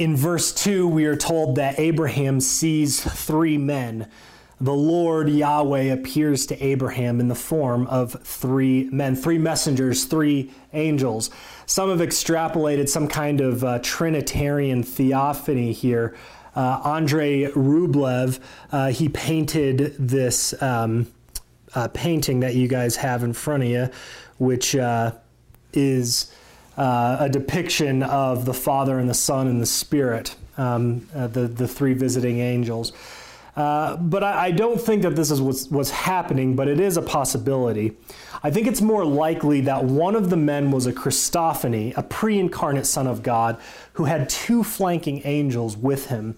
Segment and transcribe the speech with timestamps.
[0.00, 4.08] In verse 2, we are told that Abraham sees three men.
[4.58, 10.52] The Lord Yahweh appears to Abraham in the form of three men, three messengers, three
[10.72, 11.28] angels.
[11.66, 16.16] Some have extrapolated some kind of uh, Trinitarian theophany here.
[16.56, 18.40] Uh, Andrei Rublev,
[18.72, 21.08] uh, he painted this um,
[21.74, 23.90] uh, painting that you guys have in front of you,
[24.38, 25.12] which uh,
[25.74, 26.32] is
[26.80, 31.42] uh, a depiction of the Father and the Son and the Spirit, um, uh, the,
[31.42, 32.94] the three visiting angels.
[33.54, 36.96] Uh, but I, I, don't think that this is what's, what's happening, but it is
[36.96, 37.92] a possibility.
[38.42, 42.38] I think it's more likely that one of the men was a Christophany, a pre
[42.38, 43.60] incarnate Son of God,
[43.94, 46.36] who had two flanking angels with him.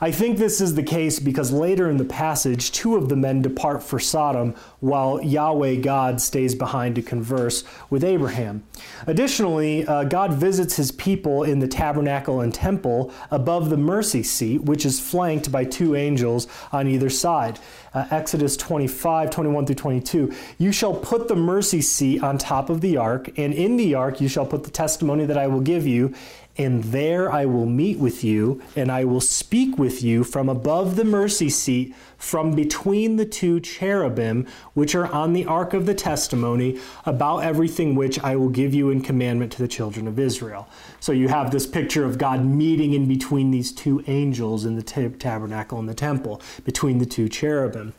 [0.00, 3.42] I think this is the case because later in the passage, two of the men
[3.42, 8.64] depart for Sodom while Yahweh God stays behind to converse with Abraham.
[9.06, 14.62] Additionally, uh, God visits his people in the tabernacle and temple above the mercy seat,
[14.62, 17.58] which is flanked by two angels on either side.
[17.92, 20.34] Uh, Exodus 25, 21 through 22.
[20.58, 24.20] You shall put the mercy seat on top of the ark, and in the ark
[24.20, 26.12] you shall put the testimony that I will give you
[26.56, 30.96] and there I will meet with you, and I will speak with you from above
[30.96, 35.94] the mercy seat, from between the two cherubim, which are on the ark of the
[35.94, 40.68] testimony, about everything which I will give you in commandment to the children of Israel.
[41.00, 44.82] So you have this picture of God meeting in between these two angels in the
[44.82, 47.94] tabernacle and the temple, between the two cherubim.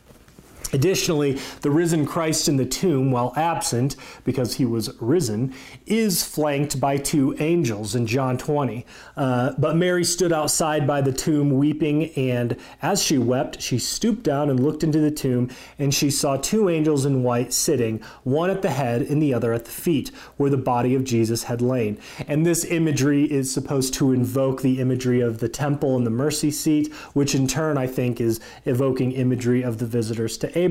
[0.76, 5.54] Additionally, the risen Christ in the tomb, while absent because he was risen,
[5.86, 8.84] is flanked by two angels in John 20.
[9.16, 14.22] Uh, but Mary stood outside by the tomb weeping, and as she wept, she stooped
[14.22, 18.50] down and looked into the tomb, and she saw two angels in white sitting, one
[18.50, 21.62] at the head and the other at the feet, where the body of Jesus had
[21.62, 21.98] lain.
[22.28, 26.50] And this imagery is supposed to invoke the imagery of the temple and the mercy
[26.50, 30.65] seat, which in turn I think is evoking imagery of the visitors to Abraham.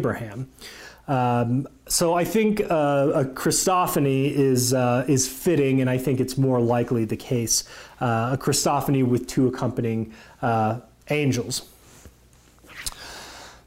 [1.07, 6.37] Um, so I think uh, a Christophany is uh, is fitting, and I think it's
[6.37, 7.64] more likely the case
[8.02, 11.67] uh, a Christophany with two accompanying uh, angels.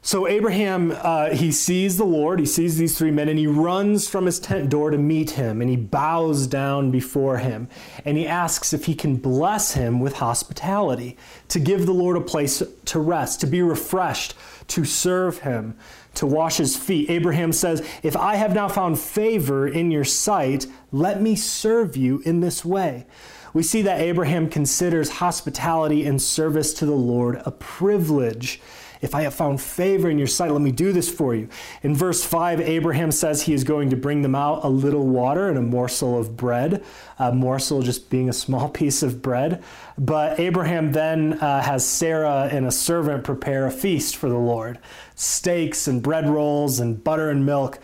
[0.01, 4.07] So Abraham, uh, he sees the Lord, he sees these three men, and he runs
[4.07, 7.67] from his tent door to meet him, and he bows down before him,
[8.05, 11.15] and he asks if he can bless him with hospitality,
[11.49, 14.33] to give the Lord a place to rest, to be refreshed,
[14.69, 15.75] to serve him
[16.15, 17.09] to wash his feet.
[17.09, 22.21] Abraham says, If I have now found favor in your sight, let me serve you
[22.25, 23.05] in this way.
[23.53, 28.61] We see that Abraham considers hospitality and service to the Lord a privilege.
[29.01, 31.47] If I have found favor in your sight, let me do this for you.
[31.83, 35.47] In verse 5, Abraham says he is going to bring them out a little water
[35.47, 36.83] and a morsel of bread,
[37.17, 39.63] a morsel just being a small piece of bread.
[39.97, 44.79] But Abraham then uh, has Sarah and a servant prepare a feast for the Lord
[45.15, 47.79] steaks and bread rolls and butter and milk.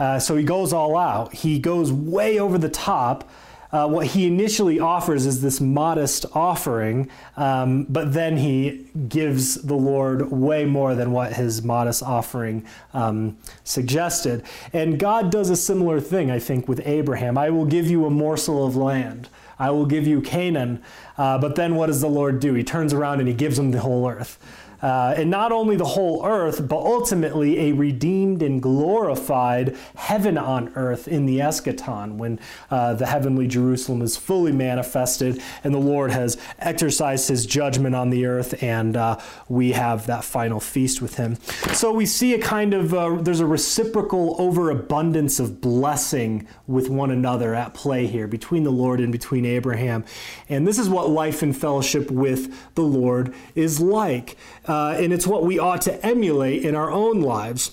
[0.00, 1.32] Uh, so he goes all out.
[1.32, 3.30] He goes way over the top.
[3.72, 9.74] Uh, what he initially offers is this modest offering, um, but then he gives the
[9.74, 14.44] Lord way more than what his modest offering um, suggested.
[14.74, 17.38] And God does a similar thing, I think, with Abraham.
[17.38, 19.30] I will give you a morsel of land.
[19.58, 20.82] I will give you Canaan.
[21.18, 22.54] Uh, but then what does the Lord do?
[22.54, 24.38] He turns around and he gives him the whole earth.
[24.82, 30.72] Uh, and not only the whole earth, but ultimately a redeemed and glorified heaven on
[30.74, 32.40] earth in the eschaton when
[32.70, 38.10] uh, the heavenly Jerusalem is fully manifested and the Lord has exercised his judgment on
[38.10, 41.36] the earth and uh, we have that final feast with him.
[41.72, 47.12] So we see a kind of, uh, there's a reciprocal overabundance of blessing with one
[47.12, 50.04] another at play here between the Lord and between Abraham.
[50.48, 54.36] And this is what life in fellowship with the Lord is like
[54.66, 57.72] uh, and it's what we ought to emulate in our own lives.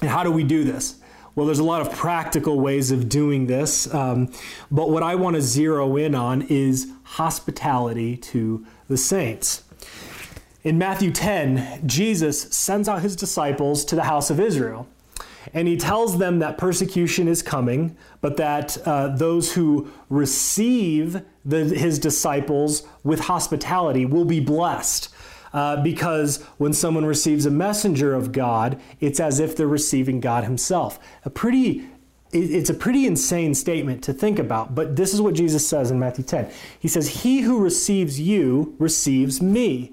[0.00, 0.96] And how do we do this?
[1.34, 4.30] Well, there's a lot of practical ways of doing this, um,
[4.70, 9.64] but what I want to zero in on is hospitality to the saints.
[10.62, 14.86] In Matthew 10, Jesus sends out his disciples to the house of Israel.
[15.54, 21.64] And he tells them that persecution is coming, but that uh, those who receive the,
[21.64, 25.08] his disciples with hospitality will be blessed.
[25.52, 30.44] Uh, because when someone receives a messenger of God, it's as if they're receiving God
[30.44, 30.98] Himself.
[31.26, 31.84] A pretty
[32.32, 35.98] it's a pretty insane statement to think about, but this is what Jesus says in
[35.98, 36.50] Matthew 10.
[36.78, 39.92] He says, He who receives you receives me,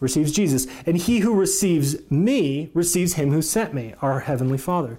[0.00, 4.98] receives Jesus, and he who receives me receives him who sent me, our Heavenly Father.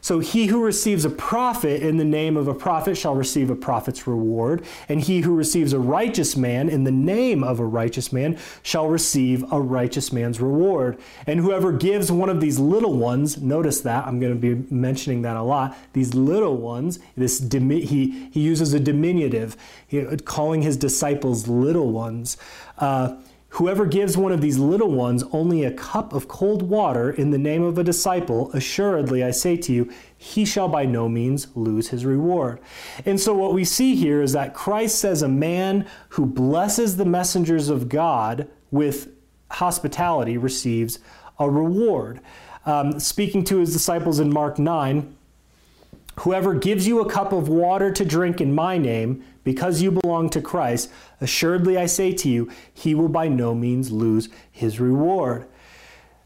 [0.00, 3.56] So he who receives a prophet in the name of a prophet shall receive a
[3.56, 8.12] prophet's reward, and he who receives a righteous man in the name of a righteous
[8.12, 10.98] man shall receive a righteous man's reward.
[11.26, 15.22] And whoever gives one of these little ones, notice that I'm going to be mentioning
[15.22, 15.76] that a lot.
[15.92, 19.56] These little ones, this he he uses a diminutive,
[20.24, 22.36] calling his disciples little ones.
[22.78, 23.16] Uh,
[23.52, 27.38] Whoever gives one of these little ones only a cup of cold water in the
[27.38, 31.88] name of a disciple, assuredly I say to you, he shall by no means lose
[31.88, 32.60] his reward.
[33.06, 37.06] And so, what we see here is that Christ says a man who blesses the
[37.06, 39.08] messengers of God with
[39.50, 40.98] hospitality receives
[41.38, 42.20] a reward.
[42.66, 45.16] Um, speaking to his disciples in Mark 9,
[46.22, 50.28] Whoever gives you a cup of water to drink in my name, because you belong
[50.28, 50.90] to Christ,
[51.22, 55.46] assuredly I say to you, he will by no means lose his reward.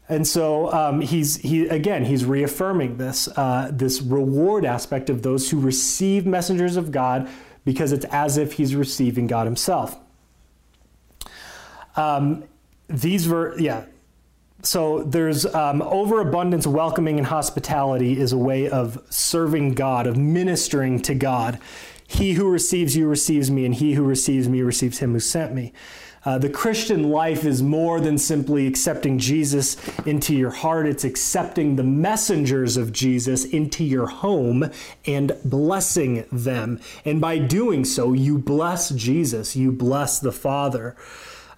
[0.09, 5.49] And so um, he's he again he's reaffirming this uh, this reward aspect of those
[5.49, 7.29] who receive messengers of God
[7.63, 9.97] because it's as if he's receiving God Himself.
[11.95, 12.43] Um,
[12.89, 13.85] these were yeah
[14.63, 21.01] so there's um, overabundance, welcoming, and hospitality is a way of serving God, of ministering
[21.01, 21.59] to God.
[22.13, 25.53] He who receives you receives me, and he who receives me receives him who sent
[25.53, 25.73] me.
[26.25, 29.75] Uh, the Christian life is more than simply accepting Jesus
[30.05, 30.87] into your heart.
[30.87, 34.69] It's accepting the messengers of Jesus into your home
[35.05, 36.79] and blessing them.
[37.03, 40.95] And by doing so, you bless Jesus, you bless the Father.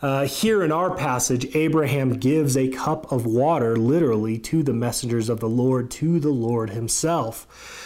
[0.01, 5.29] Uh, here in our passage, Abraham gives a cup of water literally to the messengers
[5.29, 7.84] of the Lord, to the Lord himself.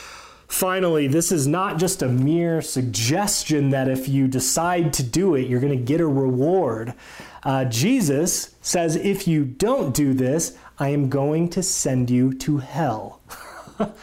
[0.50, 5.48] Finally, this is not just a mere suggestion that if you decide to do it,
[5.48, 6.92] you're going to get a reward.
[7.44, 12.58] Uh, Jesus says, if you don't do this, I am going to send you to
[12.58, 13.22] hell.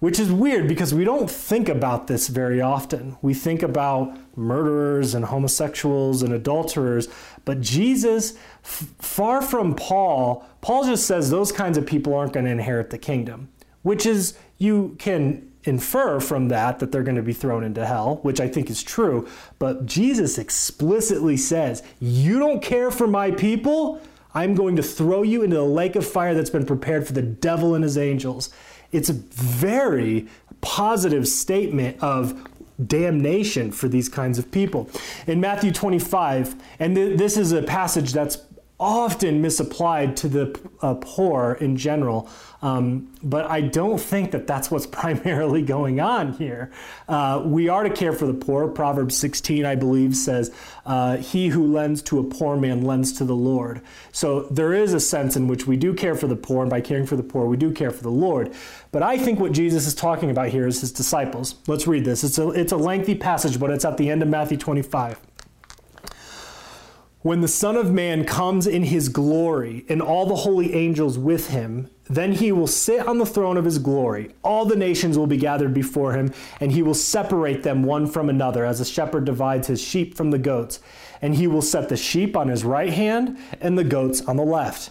[0.00, 3.18] Which is weird because we don't think about this very often.
[3.20, 7.06] We think about murderers and homosexuals and adulterers,
[7.44, 8.32] but Jesus,
[8.64, 12.88] f- far from Paul, Paul just says those kinds of people aren't going to inherit
[12.88, 13.50] the kingdom,
[13.82, 18.16] which is, you can infer from that that they're going to be thrown into hell,
[18.22, 19.28] which I think is true.
[19.58, 24.00] But Jesus explicitly says, You don't care for my people?
[24.34, 27.22] I'm going to throw you into the lake of fire that's been prepared for the
[27.22, 28.50] devil and his angels.
[28.90, 30.26] It's a very
[30.60, 32.48] positive statement of
[32.86, 34.88] damnation for these kinds of people.
[35.26, 38.38] In Matthew 25, and th- this is a passage that's
[38.82, 42.28] often misapplied to the uh, poor in general.
[42.62, 46.72] Um, but I don't think that that's what's primarily going on here.
[47.08, 48.66] Uh, we are to care for the poor.
[48.66, 50.52] Proverbs 16, I believe, says,
[50.84, 53.82] uh, He who lends to a poor man lends to the Lord.
[54.10, 56.80] So there is a sense in which we do care for the poor, and by
[56.80, 58.52] caring for the poor, we do care for the Lord.
[58.90, 61.54] But I think what Jesus is talking about here is his disciples.
[61.68, 62.24] Let's read this.
[62.24, 65.18] It's a, it's a lengthy passage, but it's at the end of Matthew 25.
[67.22, 71.50] When the Son of Man comes in his glory and all the holy angels with
[71.50, 74.34] him, then he will sit on the throne of his glory.
[74.42, 78.28] All the nations will be gathered before him, and he will separate them one from
[78.28, 80.80] another, as a shepherd divides his sheep from the goats.
[81.22, 84.44] And he will set the sheep on his right hand and the goats on the
[84.44, 84.90] left.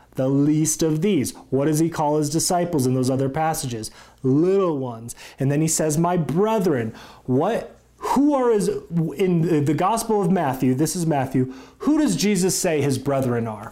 [0.21, 1.31] the least of these.
[1.49, 3.89] What does he call his disciples in those other passages?
[4.21, 5.15] Little ones.
[5.39, 6.93] And then he says, My brethren.
[7.25, 7.77] What?
[8.03, 8.67] who are his
[9.15, 13.71] in the gospel of matthew this is matthew who does jesus say his brethren are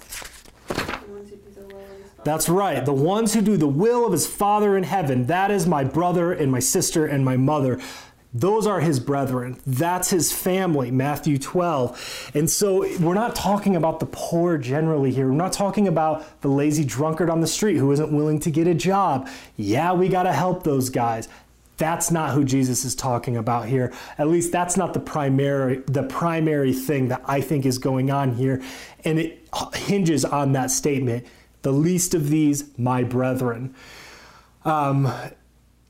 [2.23, 5.65] that's right the ones who do the will of his father in heaven that is
[5.65, 7.79] my brother and my sister and my mother
[8.33, 9.59] those are his brethren.
[9.65, 12.31] That's his family, Matthew 12.
[12.35, 15.27] And so we're not talking about the poor generally here.
[15.27, 18.67] We're not talking about the lazy drunkard on the street who isn't willing to get
[18.67, 19.27] a job.
[19.57, 21.27] Yeah, we got to help those guys.
[21.77, 23.93] That's not who Jesus is talking about here.
[24.17, 28.35] At least that's not the primary the primary thing that I think is going on
[28.35, 28.61] here
[29.05, 31.25] and it hinges on that statement
[31.61, 33.73] the least of these, my brethren.
[34.65, 35.11] Um,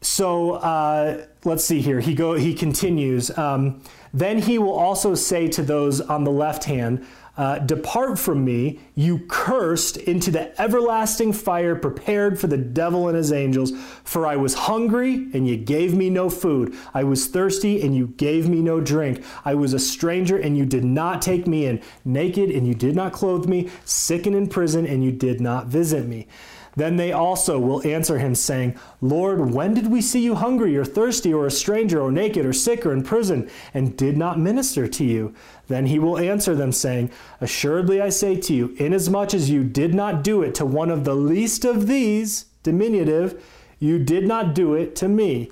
[0.02, 2.00] so uh, let's see here.
[2.00, 2.34] He go.
[2.34, 3.36] He continues.
[3.38, 3.82] Um,
[4.14, 7.06] then he will also say to those on the left hand,
[7.38, 13.16] uh, Depart from me, you cursed, into the everlasting fire prepared for the devil and
[13.16, 13.72] his angels.
[14.04, 16.76] For I was hungry, and you gave me no food.
[16.94, 19.24] I was thirsty, and you gave me no drink.
[19.46, 21.82] I was a stranger, and you did not take me in.
[22.04, 23.70] Naked, and you did not clothe me.
[23.86, 26.28] Sick and in prison, and you did not visit me.
[26.76, 30.86] Then they also will answer him, saying, Lord, when did we see you hungry or
[30.86, 34.88] thirsty or a stranger or naked or sick or in prison and did not minister
[34.88, 35.34] to you?
[35.68, 37.12] Then he will answer them, saying,
[37.42, 41.04] Assuredly I say to you, inasmuch as you did not do it to one of
[41.04, 43.44] the least of these, diminutive,
[43.80, 45.52] you did not do it to me.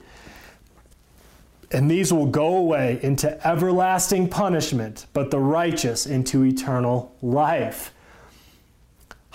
[1.72, 7.94] And these will go away into everlasting punishment, but the righteous into eternal life.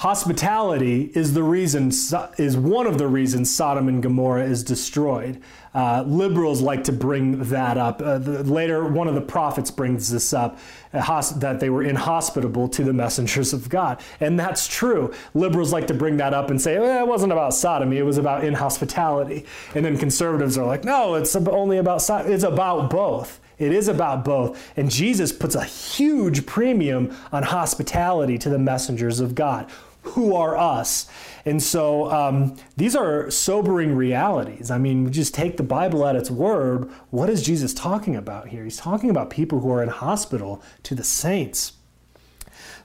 [0.02, 1.92] Hospitality is the reason
[2.36, 5.40] is one of the reasons Sodom and Gomorrah is destroyed.
[5.76, 8.02] Uh, liberals like to bring that up.
[8.02, 10.58] Uh, the, later, one of the prophets brings this up
[10.92, 15.14] uh, that they were inhospitable to the messengers of God, and that's true.
[15.34, 18.18] Liberals like to bring that up and say eh, it wasn't about sodomy; it was
[18.18, 19.46] about inhospitality.
[19.76, 23.38] And then conservatives are like, no, it's only about it's about both.
[23.56, 24.72] It is about both.
[24.76, 29.70] And Jesus puts a huge premium on hospitality to the messengers of God
[30.02, 31.06] who are us.
[31.44, 34.70] And so um, these are sobering realities.
[34.70, 36.90] I mean, we just take the Bible at its word.
[37.10, 38.64] What is Jesus talking about here?
[38.64, 41.72] He's talking about people who are in hospital to the saints.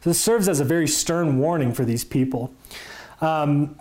[0.02, 2.54] This serves as a very stern warning for these people.
[3.20, 3.80] Um,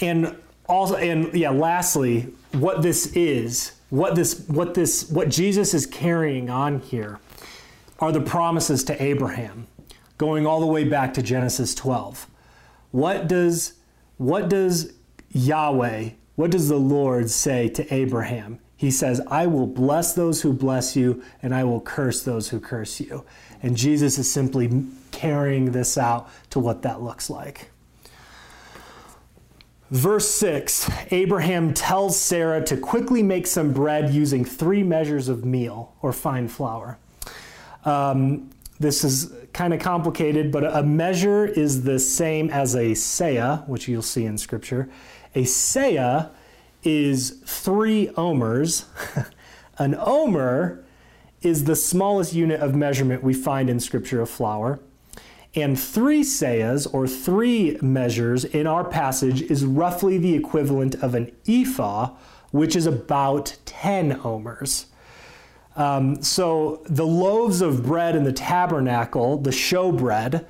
[0.00, 0.36] and
[0.68, 6.50] also, and yeah, lastly, what this is, what this, what this, what Jesus is carrying
[6.50, 7.20] on here
[7.98, 9.66] are the promises to Abraham,
[10.16, 12.26] going all the way back to Genesis 12.
[12.90, 13.74] What does
[14.16, 14.92] what does
[15.30, 18.58] Yahweh, what does the Lord say to Abraham?
[18.76, 22.60] He says, I will bless those who bless you, and I will curse those who
[22.60, 23.24] curse you.
[23.62, 27.70] And Jesus is simply carrying this out to what that looks like.
[29.90, 35.94] Verse 6 Abraham tells Sarah to quickly make some bread using three measures of meal
[36.02, 36.98] or fine flour.
[37.88, 43.66] Um, this is kind of complicated, but a measure is the same as a seah,
[43.66, 44.90] which you'll see in Scripture.
[45.34, 46.30] A seah
[46.84, 48.84] is three omers.
[49.78, 50.84] An omer
[51.40, 54.80] is the smallest unit of measurement we find in Scripture of flour.
[55.54, 61.32] And three seahs, or three measures, in our passage is roughly the equivalent of an
[61.48, 62.10] ephah,
[62.50, 64.86] which is about 10 omers.
[65.78, 70.44] Um, so the loaves of bread in the tabernacle, the showbread,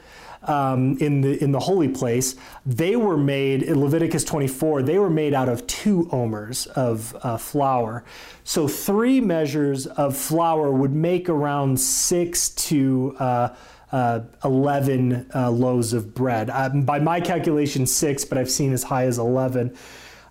[0.44, 4.82] um, in the in the holy place, they were made in Leviticus 24.
[4.82, 8.04] They were made out of two omers of uh, flour.
[8.44, 13.54] So three measures of flour would make around six to uh,
[13.92, 16.50] uh, 11 uh, loaves of bread.
[16.50, 19.76] Um, by my calculation, six, but I've seen as high as 11.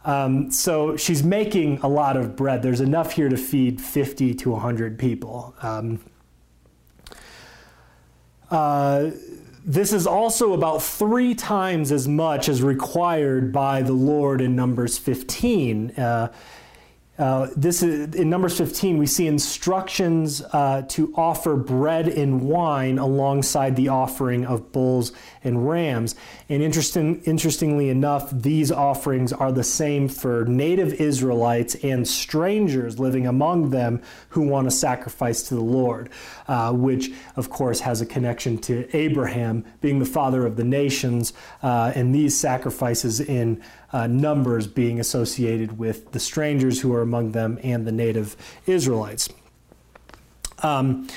[0.07, 2.63] Um, so she's making a lot of bread.
[2.63, 5.53] There's enough here to feed 50 to 100 people.
[5.61, 5.99] Um,
[8.49, 9.11] uh,
[9.65, 14.97] this is also about three times as much as required by the Lord in Numbers
[14.97, 15.91] 15.
[15.91, 16.31] Uh,
[17.17, 18.97] uh, this is in Numbers 15.
[18.97, 25.67] We see instructions uh, to offer bread and wine alongside the offering of bulls and
[25.67, 26.15] rams.
[26.47, 33.25] And interesting, interestingly enough, these offerings are the same for native Israelites and strangers living
[33.25, 36.09] among them who want to sacrifice to the Lord,
[36.47, 41.33] uh, which of course has a connection to Abraham being the father of the nations,
[41.63, 43.63] uh, and these sacrifices in
[43.93, 49.29] uh, numbers being associated with the strangers who are among them and the native Israelites.
[50.63, 51.07] Um,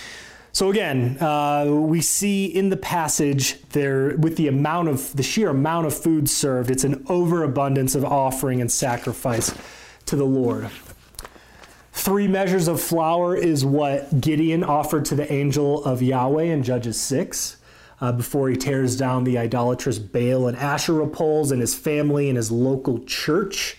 [0.53, 5.51] so again, uh, we see in the passage there, with the amount of the sheer
[5.51, 9.55] amount of food served, it's an overabundance of offering and sacrifice
[10.07, 10.69] to the Lord.
[11.93, 17.01] Three measures of flour is what Gideon offered to the angel of Yahweh in Judges
[17.01, 17.57] 6
[18.01, 22.37] uh, before he tears down the idolatrous Baal and Asherah poles and his family and
[22.37, 23.77] his local church.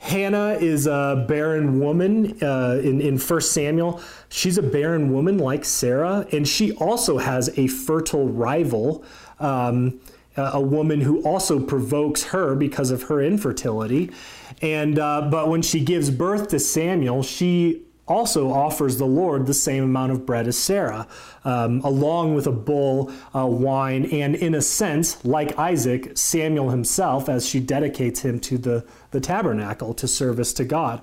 [0.00, 4.00] Hannah is a barren woman uh, in, in 1 Samuel.
[4.28, 9.04] She's a barren woman like Sarah, and she also has a fertile rival,
[9.40, 10.00] um,
[10.36, 14.12] a woman who also provokes her because of her infertility.
[14.62, 19.54] And uh, but when she gives birth to Samuel, she also offers the Lord the
[19.54, 21.06] same amount of bread as Sarah,
[21.44, 27.28] um, along with a bull, uh, wine, and in a sense, like Isaac, Samuel himself,
[27.28, 31.02] as she dedicates him to the, the tabernacle to service to God.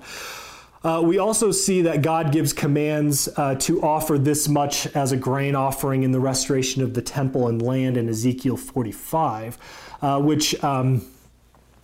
[0.84, 5.16] Uh, we also see that God gives commands uh, to offer this much as a
[5.16, 9.58] grain offering in the restoration of the temple and land in Ezekiel 45,
[10.02, 11.04] uh, which um,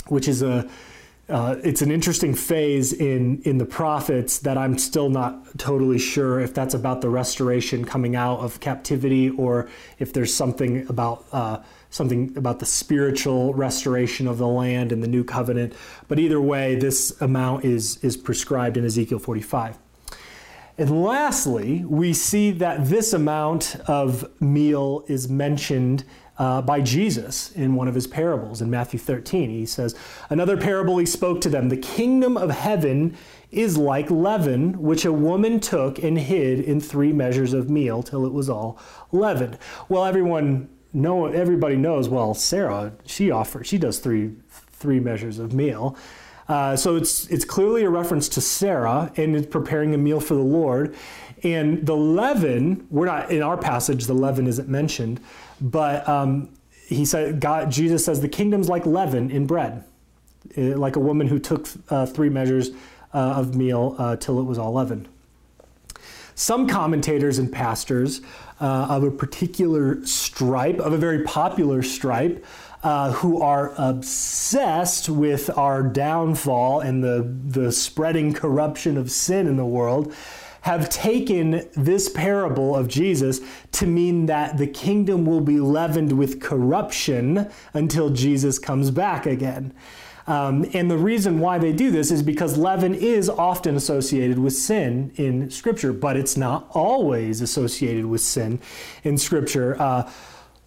[0.06, 0.68] which is a
[1.32, 6.38] uh, it's an interesting phase in in the prophets that I'm still not totally sure
[6.40, 9.66] if that's about the restoration coming out of captivity or
[9.98, 15.08] if there's something about uh, something about the spiritual restoration of the land and the
[15.08, 15.72] new covenant.
[16.06, 19.78] But either way, this amount is is prescribed in Ezekiel 45.
[20.76, 26.04] And lastly, we see that this amount of meal is mentioned
[26.38, 29.50] uh, by Jesus in one of his parables in Matthew 13.
[29.50, 29.94] He says,
[30.30, 33.16] Another parable he spoke to them The kingdom of heaven
[33.50, 38.24] is like leaven, which a woman took and hid in three measures of meal till
[38.24, 38.78] it was all
[39.12, 39.58] leavened.
[39.88, 45.52] Well, everyone know everybody knows well sarah she offers she does three three measures of
[45.52, 45.96] meal
[46.48, 50.34] uh, so it's it's clearly a reference to sarah and it's preparing a meal for
[50.34, 50.94] the lord
[51.42, 55.18] and the leaven we're not in our passage the leaven isn't mentioned
[55.62, 56.50] but um,
[56.86, 59.84] he said, God, Jesus says, the kingdom's like leaven in bread,
[60.56, 62.70] eh, like a woman who took uh, three measures
[63.14, 65.08] uh, of meal uh, till it was all leavened.
[66.34, 68.20] Some commentators and pastors
[68.60, 72.44] uh, of a particular stripe, of a very popular stripe,
[72.82, 79.56] uh, who are obsessed with our downfall and the, the spreading corruption of sin in
[79.56, 80.12] the world,
[80.62, 83.40] have taken this parable of Jesus
[83.72, 89.72] to mean that the kingdom will be leavened with corruption until Jesus comes back again.
[90.26, 94.52] Um, and the reason why they do this is because leaven is often associated with
[94.52, 98.60] sin in Scripture, but it's not always associated with sin
[99.02, 99.80] in Scripture.
[99.80, 100.10] Uh,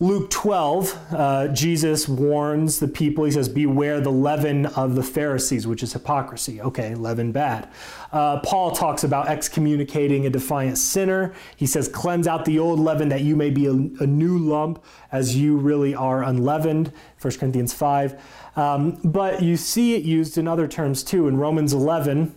[0.02, 3.24] Luke 12, uh, Jesus warns the people.
[3.24, 6.60] He says, Beware the leaven of the Pharisees, which is hypocrisy.
[6.60, 7.70] Okay, leaven bad.
[8.12, 11.34] Uh, Paul talks about excommunicating a defiant sinner.
[11.56, 14.84] He says, Cleanse out the old leaven that you may be a, a new lump
[15.14, 16.92] as you really are unleavened.
[17.22, 18.22] 1 Corinthians 5.
[18.58, 21.30] Um, but you see it used in other terms too.
[21.30, 22.36] In Romans 11,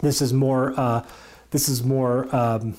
[0.00, 0.74] this is more.
[0.76, 1.06] Uh,
[1.52, 2.34] this is more.
[2.34, 2.76] Um,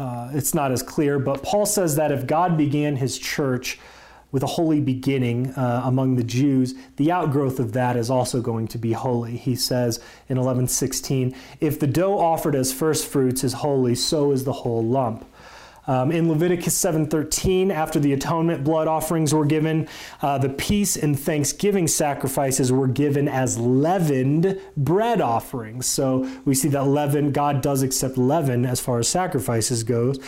[0.00, 3.78] uh, it's not as clear, but Paul says that if God began his church
[4.32, 8.66] with a holy beginning uh, among the Jews, the outgrowth of that is also going
[8.68, 9.36] to be holy.
[9.36, 14.44] He says in 11:16, "If the dough offered as first fruits is holy, so is
[14.44, 15.26] the whole lump."
[15.86, 19.88] Um, in Leviticus 7:13, after the atonement blood offerings were given,
[20.22, 25.86] uh, the peace and thanksgiving sacrifices were given as leavened bread offerings.
[25.86, 30.18] So we see that leaven, God does accept leaven as far as sacrifices goes.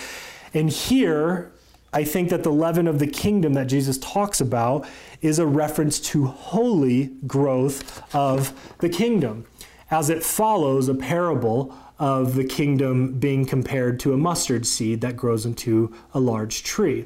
[0.55, 1.53] And here,
[1.93, 4.87] I think that the leaven of the kingdom that Jesus talks about
[5.21, 9.45] is a reference to holy growth of the kingdom,
[9.91, 15.17] as it follows a parable of the kingdom being compared to a mustard seed that
[15.17, 17.05] grows into a large tree.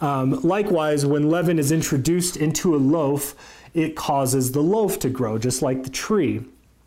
[0.00, 3.34] Um, likewise, when leaven is introduced into a loaf,
[3.74, 6.44] it causes the loaf to grow, just like the tree.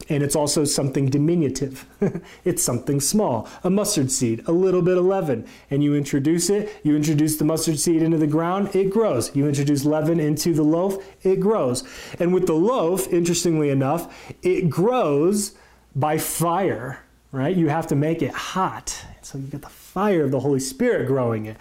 [0.10, 1.86] And it's also something diminutive.
[2.45, 5.45] it's something small, a mustard seed, a little bit of leaven.
[5.69, 9.36] And you introduce it, you introduce the mustard seed into the ground, it grows.
[9.36, 11.84] You introduce leaven into the loaf, it grows.
[12.19, 15.56] And with the loaf, interestingly enough, it grows
[15.95, 17.55] by fire right?
[17.55, 19.05] You have to make it hot.
[19.21, 21.57] So you get the fire of the Holy Spirit growing it.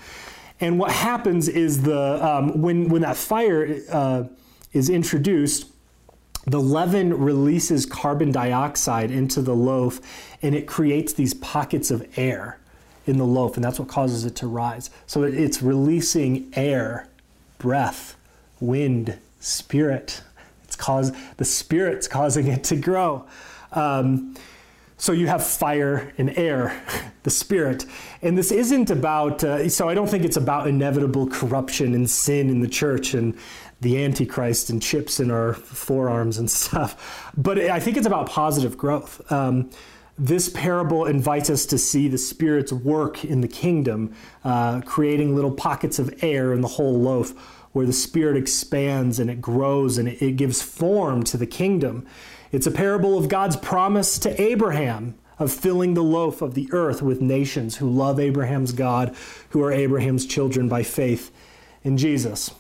[0.61, 4.25] And what happens is the um, when when that fire uh,
[4.73, 5.67] is introduced,
[6.47, 10.01] the leaven releases carbon dioxide into the loaf,
[10.43, 12.59] and it creates these pockets of air
[13.07, 14.91] in the loaf, and that's what causes it to rise.
[15.07, 17.09] So it's releasing air,
[17.59, 18.17] breath,
[18.61, 20.23] wind, spirit.
[20.65, 23.27] It's cause the spirit's causing it to grow.
[23.73, 24.37] Um,
[24.99, 26.81] so you have fire and air,
[27.23, 27.85] the spirit.
[28.23, 32.49] And this isn't about, uh, so I don't think it's about inevitable corruption and sin
[32.49, 33.37] in the church and
[33.81, 37.33] the Antichrist and chips in our forearms and stuff.
[37.37, 39.31] But I think it's about positive growth.
[39.31, 39.71] Um,
[40.19, 45.51] this parable invites us to see the Spirit's work in the kingdom, uh, creating little
[45.51, 47.35] pockets of air in the whole loaf
[47.73, 52.07] where the Spirit expands and it grows and it, it gives form to the kingdom.
[52.53, 57.03] It's a parable of God's promise to Abraham of filling the loaf of the earth
[57.03, 59.15] with nations who love Abraham's God,
[59.51, 61.31] who are Abraham's children by faith
[61.83, 62.51] in Jesus.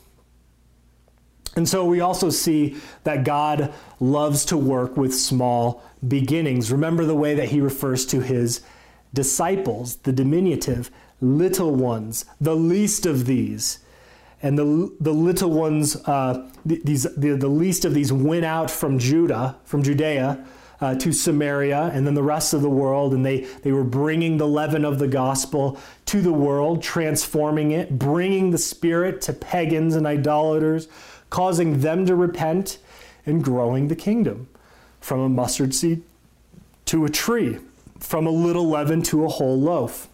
[1.57, 6.71] And so we also see that God loves to work with small beginnings.
[6.71, 8.61] Remember the way that he refers to his
[9.15, 10.91] disciples, the diminutive,
[11.23, 13.79] little ones, the least of these.
[14.43, 18.99] And the, the little ones, uh, these, the, the least of these went out from
[18.99, 20.45] Judah, from Judea,
[20.81, 24.37] uh, to Samaria and then the rest of the world, and they, they were bringing
[24.37, 29.97] the leaven of the gospel to the world, transforming it, bringing the Spirit to pagans
[29.97, 30.89] and idolaters,
[31.31, 32.79] causing them to repent,
[33.25, 34.49] and growing the kingdom
[35.01, 36.03] from a mustard seed
[36.85, 37.59] to a tree,
[37.99, 40.09] from a little leaven to a whole loaf.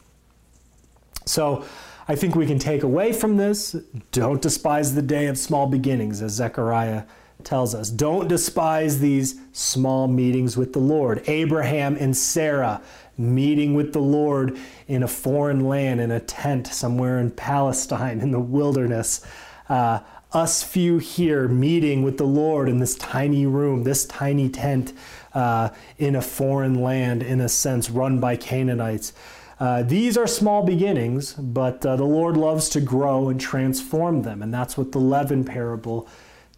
[1.26, 1.64] So
[2.12, 3.72] I think we can take away from this
[4.10, 7.04] don't despise the day of small beginnings, as Zechariah
[7.42, 7.88] tells us.
[7.88, 11.26] Don't despise these small meetings with the Lord.
[11.26, 12.82] Abraham and Sarah
[13.16, 18.30] meeting with the Lord in a foreign land, in a tent somewhere in Palestine, in
[18.30, 19.24] the wilderness.
[19.70, 20.00] Uh,
[20.32, 24.92] us few here meeting with the Lord in this tiny room, this tiny tent
[25.32, 29.14] uh, in a foreign land, in a sense, run by Canaanites.
[29.62, 34.42] Uh, these are small beginnings, but uh, the Lord loves to grow and transform them.
[34.42, 36.08] And that's what the leaven parable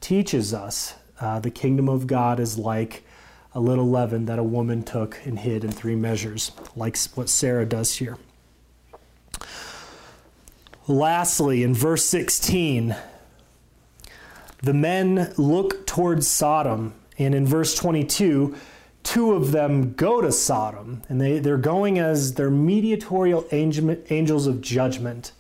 [0.01, 3.05] teaches us uh, the kingdom of God is like
[3.53, 7.67] a little leaven that a woman took and hid in three measures, like what Sarah
[7.67, 8.17] does here.
[10.89, 12.97] Lastly, in verse 16,
[14.63, 18.57] the men look towards Sodom, and in verse 22,
[19.05, 24.61] two of them go to Sodom, and they, they're going as their mediatorial angels of
[24.61, 25.33] judgment.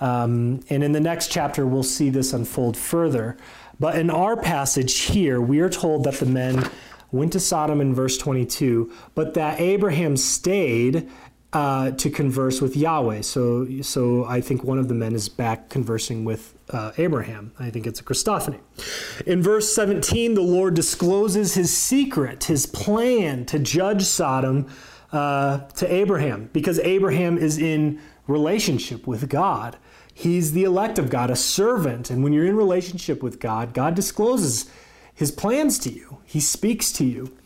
[0.00, 3.38] Um, and in the next chapter, we'll see this unfold further.
[3.78, 6.68] But in our passage here, we are told that the men
[7.12, 11.08] went to Sodom in verse 22, but that Abraham stayed
[11.52, 13.22] uh, to converse with Yahweh.
[13.22, 17.52] So, so I think one of the men is back conversing with uh, Abraham.
[17.58, 18.60] I think it's a Christophany.
[19.26, 24.68] In verse 17, the Lord discloses his secret, his plan to judge Sodom
[25.12, 29.76] uh, to Abraham, because Abraham is in relationship with God.
[30.14, 32.10] He's the elect of God, a servant.
[32.10, 34.70] And when you're in relationship with God, God discloses
[35.14, 37.36] his plans to you, he speaks to you.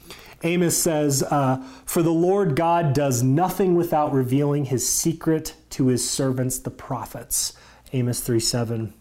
[0.45, 6.09] Amos says, uh, For the Lord God does nothing without revealing his secret to his
[6.09, 7.55] servants, the prophets.
[7.93, 8.93] Amos 3 7.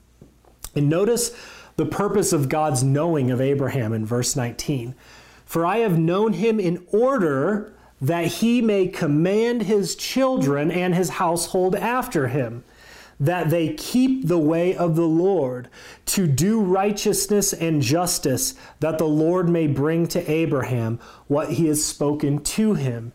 [0.75, 1.35] And notice
[1.75, 4.95] the purpose of God's knowing of Abraham in verse 19.
[5.45, 11.09] For I have known him in order that he may command his children and his
[11.09, 12.63] household after him
[13.19, 15.69] that they keep the way of the Lord,
[16.07, 21.83] to do righteousness and justice, that the Lord may bring to Abraham what he has
[21.83, 23.13] spoken to him.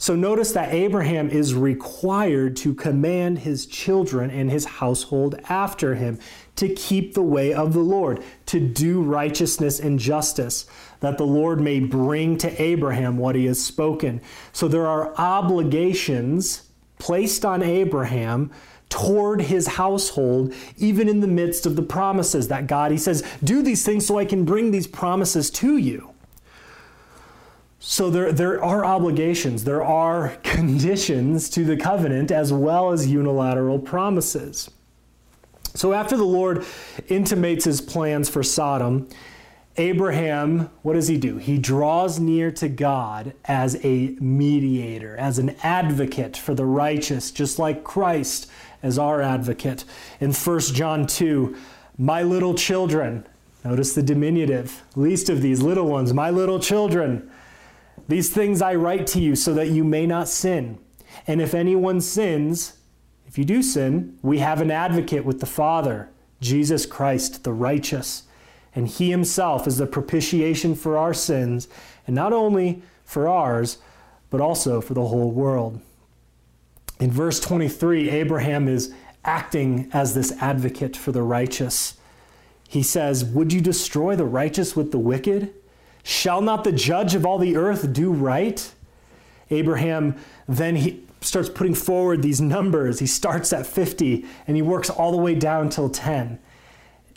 [0.00, 6.20] So notice that Abraham is required to command his children and his household after him
[6.54, 10.66] to keep the way of the Lord, to do righteousness and justice,
[11.00, 14.20] that the Lord may bring to Abraham what he has spoken.
[14.52, 18.52] So there are obligations placed on Abraham
[18.88, 23.62] toward his household, even in the midst of the promises that God, he says, do
[23.62, 26.14] these things so I can bring these promises to you.
[27.80, 33.78] So there, there are obligations, there are conditions to the covenant as well as unilateral
[33.78, 34.70] promises.
[35.74, 36.64] So after the Lord
[37.08, 39.08] intimates his plans for Sodom,
[39.76, 41.36] Abraham, what does he do?
[41.36, 47.60] He draws near to God as a mediator, as an advocate for the righteous, just
[47.60, 48.50] like Christ
[48.82, 49.84] as our advocate.
[50.20, 51.56] In 1 John 2,
[51.96, 53.26] my little children,
[53.64, 57.30] notice the diminutive, least of these little ones, my little children,
[58.06, 60.78] these things I write to you so that you may not sin.
[61.26, 62.78] And if anyone sins,
[63.26, 66.08] if you do sin, we have an advocate with the Father,
[66.40, 68.22] Jesus Christ, the righteous.
[68.74, 71.68] And he himself is the propitiation for our sins,
[72.06, 73.78] and not only for ours,
[74.30, 75.80] but also for the whole world.
[77.00, 78.92] In verse 23, Abraham is
[79.24, 81.96] acting as this advocate for the righteous.
[82.68, 85.54] He says, Would you destroy the righteous with the wicked?
[86.02, 88.72] Shall not the judge of all the earth do right?
[89.50, 93.00] Abraham then he starts putting forward these numbers.
[93.00, 96.38] He starts at 50 and he works all the way down till 10.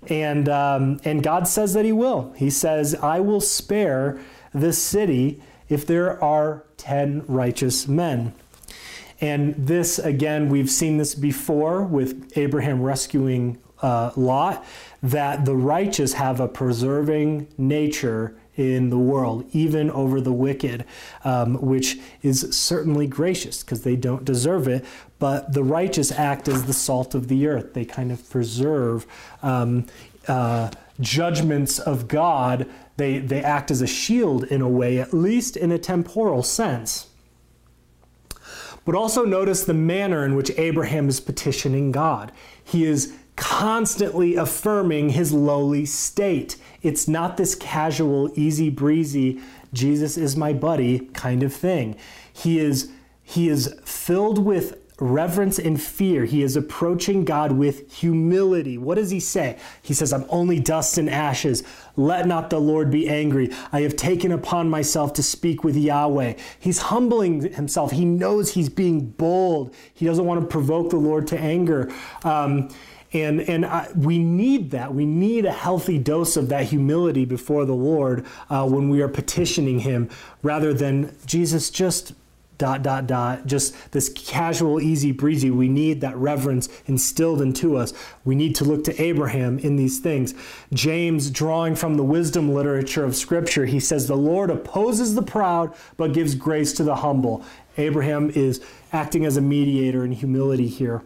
[0.07, 2.33] And, um, and God says that he will.
[2.35, 4.19] He says, I will spare
[4.53, 8.33] this city if there are 10 righteous men.
[9.21, 14.65] And this, again, we've seen this before with Abraham rescuing uh, Lot,
[15.01, 20.85] that the righteous have a preserving nature in the world, even over the wicked,
[21.23, 24.85] um, which is certainly gracious because they don't deserve it.
[25.19, 27.73] But the righteous act as the salt of the earth.
[27.73, 29.07] They kind of preserve
[29.41, 29.85] um,
[30.27, 35.57] uh, judgments of God, they, they act as a shield in a way, at least
[35.57, 37.07] in a temporal sense.
[38.85, 42.31] But also notice the manner in which Abraham is petitioning God.
[42.63, 46.57] He is constantly affirming his lowly state.
[46.81, 49.41] It's not this casual, easy breezy,
[49.73, 51.95] Jesus is my buddy kind of thing.
[52.31, 52.91] He is
[53.23, 56.25] he is filled with reverence and fear.
[56.25, 58.77] He is approaching God with humility.
[58.77, 59.57] What does he say?
[59.81, 61.63] He says, I'm only dust and ashes.
[61.97, 63.49] Let not the Lord be angry.
[63.71, 66.35] I have taken upon myself to speak with Yahweh.
[66.59, 67.91] He's humbling himself.
[67.91, 69.73] He knows he's being bold.
[69.93, 71.91] He doesn't want to provoke the Lord to anger.
[72.23, 72.69] Um,
[73.13, 74.93] and and I, we need that.
[74.93, 79.09] We need a healthy dose of that humility before the Lord uh, when we are
[79.09, 80.09] petitioning Him,
[80.43, 82.13] rather than Jesus just
[82.61, 85.49] dot dot dot just this casual easy breezy.
[85.49, 87.91] We need that reverence instilled into us.
[88.23, 90.35] We need to look to abraham in these things.
[90.71, 95.73] James drawing from the wisdom literature of scripture he says the lord opposes the proud
[95.97, 97.43] but gives grace to the humble.
[97.79, 101.01] Abraham is acting as a mediator in humility here.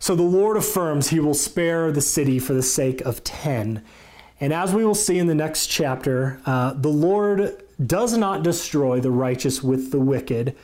[0.00, 3.84] So the lord affirms he will spare the city for the sake of 10
[4.40, 9.00] and as we will see in the next chapter, uh, the Lord does not destroy
[9.00, 10.56] the righteous with the wicked,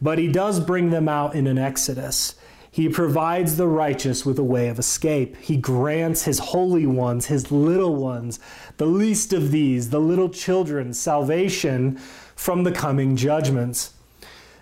[0.00, 2.34] but he does bring them out in an exodus.
[2.70, 5.36] He provides the righteous with a way of escape.
[5.36, 8.38] He grants his holy ones, his little ones,
[8.76, 11.96] the least of these, the little children, salvation
[12.36, 13.92] from the coming judgments.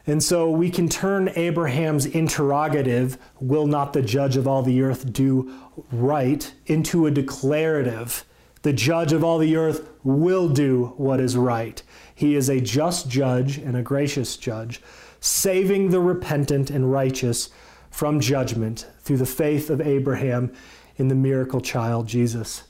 [0.07, 5.13] And so we can turn Abraham's interrogative, will not the judge of all the earth
[5.13, 5.53] do
[5.93, 8.25] right, into a declarative
[8.63, 11.83] the judge of all the earth will do what is right.
[12.15, 14.81] He is a just judge and a gracious judge,
[15.21, 17.51] saving the repentant and righteous
[17.91, 20.53] from judgment through the faith of Abraham
[20.97, 22.65] in the miracle child, Jesus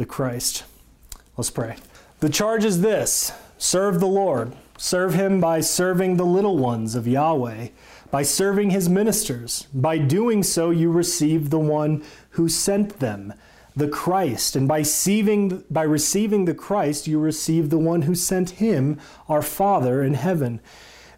[0.00, 0.64] the Christ.
[1.36, 1.76] Let's pray.
[2.20, 4.52] The charge is this serve the Lord.
[4.78, 7.68] Serve him by serving the little ones of Yahweh,
[8.10, 9.66] by serving his ministers.
[9.74, 13.34] By doing so, you receive the one who sent them
[13.80, 14.54] the Christ.
[14.54, 19.42] And by receiving, by receiving the Christ, you receive the one who sent him, our
[19.42, 20.60] Father in heaven.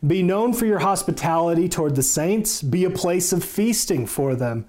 [0.05, 4.67] Be known for your hospitality toward the saints, be a place of feasting for them.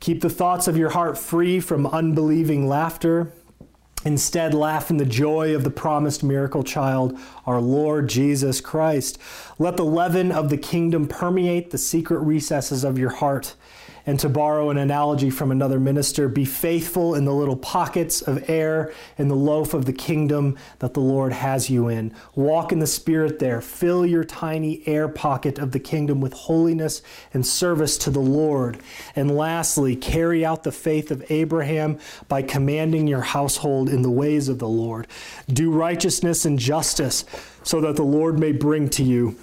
[0.00, 3.32] Keep the thoughts of your heart free from unbelieving laughter.
[4.04, 9.18] Instead, laugh in the joy of the promised miracle child, our Lord Jesus Christ.
[9.58, 13.54] Let the leaven of the kingdom permeate the secret recesses of your heart
[14.06, 18.48] and to borrow an analogy from another minister, be faithful in the little pockets of
[18.50, 22.14] air in the loaf of the kingdom that the Lord has you in.
[22.34, 23.60] Walk in the Spirit there.
[23.60, 28.78] Fill your tiny air pocket of the kingdom with holiness and service to the Lord.
[29.16, 34.48] And lastly, carry out the faith of Abraham by commanding your household in the ways
[34.48, 35.06] of the Lord.
[35.48, 37.24] Do righteousness and justice
[37.62, 39.36] so that the Lord may bring to you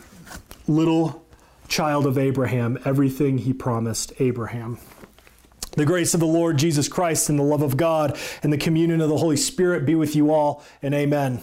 [0.67, 1.20] little
[1.71, 4.77] child of Abraham everything he promised Abraham.
[5.77, 8.99] The grace of the Lord Jesus Christ and the love of God and the communion
[8.99, 11.41] of the Holy Spirit be with you all, and amen.